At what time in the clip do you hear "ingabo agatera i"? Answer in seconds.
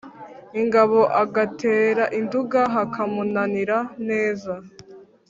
0.61-2.19